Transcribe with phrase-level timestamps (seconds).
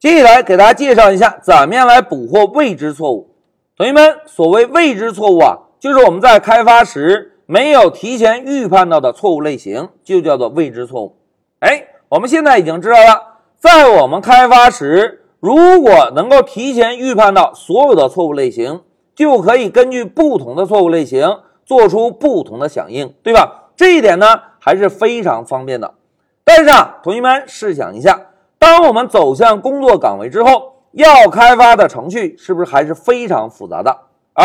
[0.00, 3.34] 接下来给大家介绍一下怎么样来捕获未知错误。
[3.76, 11.16] 同学们，所谓未知错误啊，就是我们在开发时没有提前预判到的错误类型，就叫做未知错误。
[11.58, 18.80] 哎，我们现在已经知道了，在我们开发时，如果能够提前预判到所有的错误类型，
[19.14, 23.72] 就可以根据不同的错误类型做出不同的响应，对吧？
[23.76, 25.92] 这一点呢，还是非常方便的。
[26.42, 28.18] 但是啊，同学们试想一下，
[28.60, 33.96] 当我们走向工作岗位之后，要开发的程序是不是还是非常复杂的？
[34.34, 34.44] 而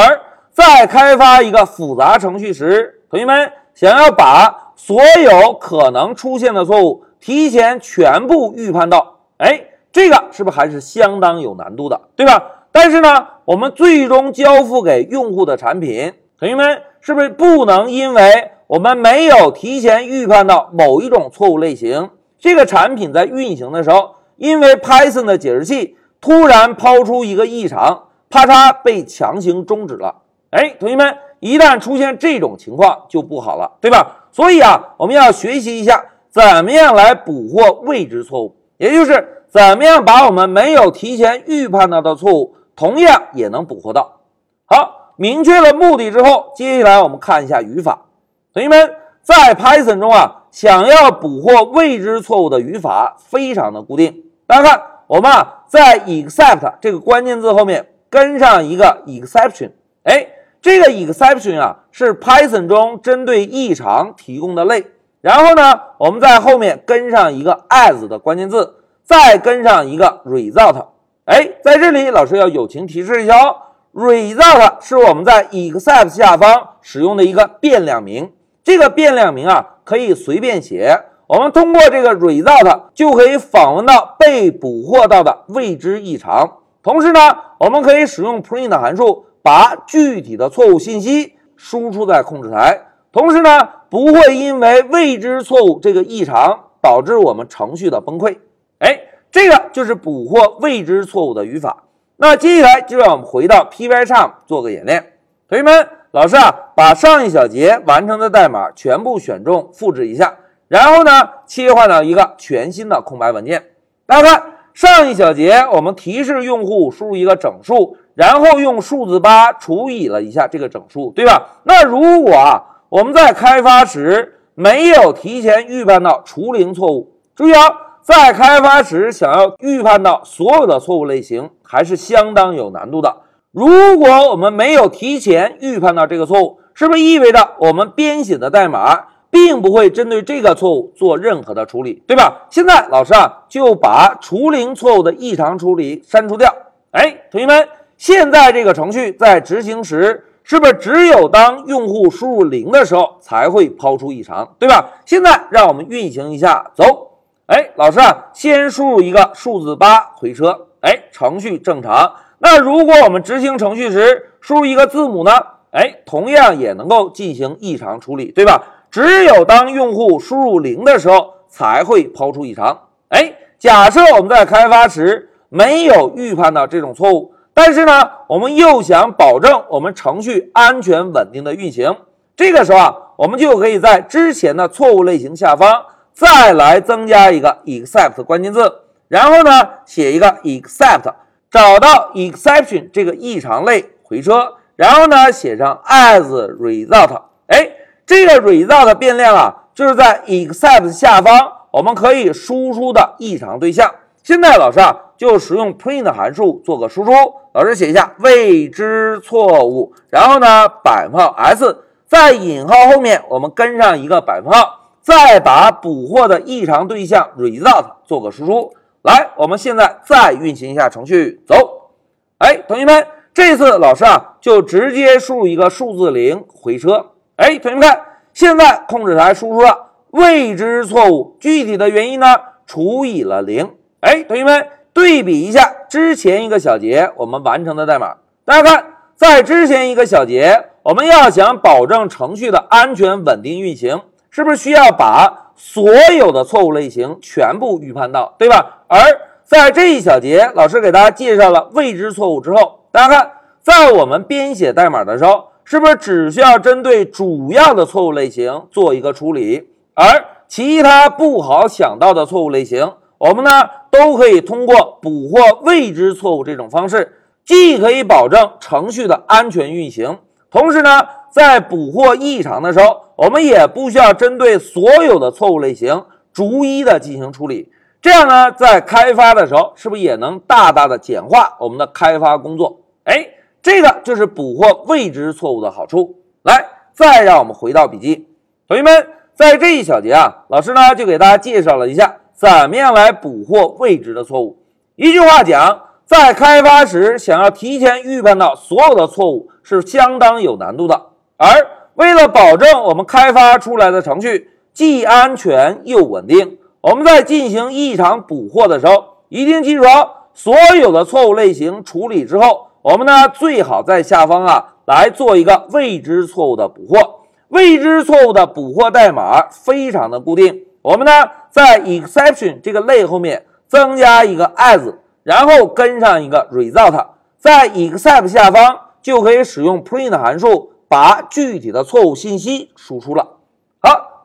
[0.51, 12.41] 在开发一个复杂程序时，同学们想要把所有可能出现的错误提前全部预判到，哎，这个是不是还是相当有难度的，对吧？
[12.71, 25.97] 但是呢，我们最终交付给用户的产品，同学们是不是不能因为我们没有提前预判到某一种错误类型，这个产品在运行的时候，因为 Python 的解释器。
[26.21, 30.23] 突然抛出一个异常，啪嚓被强行终止了。
[30.49, 34.25] 哎，同学们，一旦出现这种情况就不好了，对吧？
[34.31, 44.21] 所以啊，我们要学习一下怎么样来捕获未知错误，也就是怎么样把我们没有提前预判到的错误，同样也能捕获到。
[44.65, 48.05] 好，明确了目的之后，接下来我们看一下语法。
[48.51, 48.95] 同学们，
[49.25, 54.23] 在 Python 中啊，想要捕获未知错误的语法非常的固定。
[54.45, 55.63] 大家看，我们啊。
[55.67, 59.71] 在 except 这个关键字后面跟上一个 exception，
[60.03, 60.27] 哎，
[60.61, 64.85] 这个 exception 啊是 Python 中针对异常提供的类。
[65.21, 70.85] 然后呢，我们在后面跟上一个 as 的关键字，再跟上一个 result。
[71.25, 73.57] 哎，在这里老师要友情提示一下哦
[73.95, 78.31] ，result 是我们在 except 下方使用的一个变量名，
[78.65, 80.99] 这个变量名啊可以随便写。
[81.27, 86.57] 我们通过这个 result 就可以访问到被捕获到的未知异常。
[86.81, 87.19] 同时呢，
[87.59, 92.81] 我们可以使用 print 函数把具体的错误信息输出在控制台。
[93.11, 98.39] 同时呢，不会因为未知错误这个异常导致我们程序的崩溃。
[98.79, 101.83] 哎，这个就是捕获未知错误的语法。
[102.17, 105.14] 那接下来就让我们回到 Pycharm 做个演练。
[105.47, 110.37] 同学们，老师啊，把上一小节完成的代码全部选中，复制一下。
[110.67, 113.63] 然后呢，切换到一个全新的空白文件。
[114.07, 121.59] 大家看上一小节，我们提示用户输入一个整数，然后用数字八除以了一下这个整数，对吧？
[121.61, 127.69] 那如果啊，我们在开发时没有提前预判到除零错误，注意啊，
[128.01, 133.17] 在开发时想要预判到所有的错误类型，还是相当有难度的。
[133.55, 139.05] 如果我们没有提前预判到这个错误，是不是意味着我们编写的代码？
[139.31, 142.47] 并不会针对这个错误做任何的处理，对吧？
[142.49, 146.53] 现在老师啊就把除零错误的异常处理删除掉。
[146.91, 147.67] 哎，同学们，
[147.97, 154.89] 现在这个程序在执行时，是不是只有当用户输入零的时候才会抛出异常，对吧？
[155.05, 157.19] 现在让我们运行一下，走。
[157.47, 160.67] 哎，老师啊，先输入一个数字八回车。
[160.81, 162.13] 哎，程序正常。
[162.39, 165.31] 那如果我们执行程序时输入一个字母呢？
[165.71, 168.63] 哎，同样也能够进行异常处理，对吧？
[168.89, 172.79] 只有当用户输入零的时候，才会抛出异常。
[173.09, 181.93] 哎，假设我们在开发时没有预判到这种错误，但是呢，我们又想保证我们程序安全稳定的运行，
[182.37, 188.73] 这个时候啊，我们就可以在之前的错误类型下方再来增加一个 except 关键字，
[189.09, 189.51] 然后呢，
[189.85, 191.13] 写一个 except，
[191.55, 196.27] 找到 exception 这个异常类回车，然后呢，写上 as
[196.57, 197.21] result。
[197.47, 197.71] 哎。
[198.07, 203.89] 这个 result 变量啊，就是在 except 下方我们可以输出的异常对象。
[204.21, 207.11] 现在老师啊，就使用 print 函数做个输出。
[207.53, 218.73] 老师写一下未知错误，然后呢，百分号 s，在引号后面我们跟上一个百分号，再把捕获的异常对象 result 做个输出。
[219.05, 221.91] 来，我们现在再运行一下程序，走。
[222.39, 227.11] 哎，同学们，这次老师啊，就直接输入一个数字零回车。
[227.35, 228.01] 哎，同学们看，
[228.33, 232.25] 现在控制台输出了未知错误，具体的原因呢？
[232.65, 233.75] 除以了零。
[233.99, 238.85] 哎，同学们对比一下之前一个小节我们完成的代码，大家看，
[239.15, 244.01] 在之前一个小节，我们要想保证程序的安全稳定运行，
[244.31, 248.74] 是不是需要把所有的错误类型全部预判到，对吧？
[248.87, 248.97] 而
[249.43, 255.45] 在这一小节，老师给大家介绍了未知错误之后，大家看，在我们编写代码的时候。
[255.67, 260.05] 是不是只需要针对主要的错误类型做一个处理，而
[260.47, 262.87] 其他不好想到的错误类型，
[263.17, 263.49] 我们呢
[263.89, 267.11] 都可以通过捕获未知错误这种方式，
[267.43, 270.19] 既可以保证程序的安全运行，
[270.51, 271.01] 同时呢，
[271.31, 277.71] 在捕获异常的时候，我们也不需要针对所有的错误类型逐一的进行处理。
[278.05, 282.81] 这样呢，在开发的时候，是不是也能大大的简化我们的开发工作？
[283.05, 283.29] 哎，
[283.63, 286.19] 这个就是捕获未知错误的好处。
[286.43, 288.27] 来，再让我们回到笔记，
[288.67, 292.17] 同学们，在这一小节啊，老师呢就给大家介绍了一下。
[292.35, 294.59] 怎么样来捕获未知的错误？
[294.97, 301.07] 一句话讲，在开发时想要提前预判到所有的错误是相当有难度的。
[301.37, 301.47] 而
[301.95, 317.21] 为了保证我们开发出来的程序既安全又稳定，我们在进行异常捕获的时候，一定记住哦，所有的错误类型处理之后，我们呢最好在下方啊来做一个未知错误的捕获。
[317.47, 320.61] 未知错误的捕获代码非常的固定。
[320.83, 321.11] 我们呢，
[321.49, 324.93] 在 exception 这个类后面增加一个 as，
[325.23, 327.07] 然后跟上一个 result，
[327.39, 333.34] 在 except 下方就可以使用 print 函数把具体的错误信息输出了。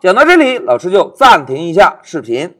[0.00, 2.54] 讲到这里，老师就暂停一下视频。